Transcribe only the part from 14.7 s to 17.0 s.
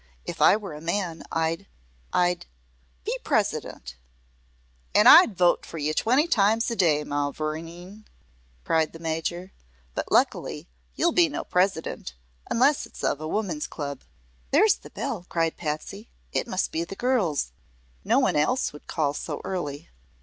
the bell!" cried Patsy. "It must be the